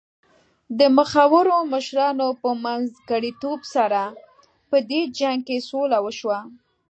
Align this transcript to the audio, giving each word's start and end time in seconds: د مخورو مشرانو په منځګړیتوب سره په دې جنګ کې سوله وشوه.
د 0.79 0.81
مخورو 0.97 1.57
مشرانو 1.73 2.27
په 2.41 2.49
منځګړیتوب 2.63 3.59
سره 3.75 4.01
په 4.69 4.77
دې 4.89 5.01
جنګ 5.19 5.39
کې 5.47 5.57
سوله 5.69 5.97
وشوه. 6.05 6.39